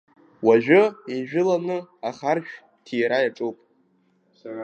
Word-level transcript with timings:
Уажәы 0.45 0.81
еижәыланы 1.11 1.77
ахаршә 2.09 2.55
ҭира 2.85 3.19
иаҿуп. 3.21 3.57